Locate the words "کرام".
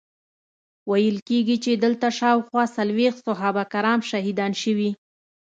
3.73-3.99